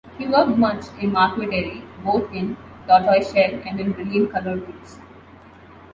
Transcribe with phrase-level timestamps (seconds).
[0.17, 2.57] He worked much in marqueterie, both in
[2.87, 4.97] tortoiseshell and in brilliant colored woods.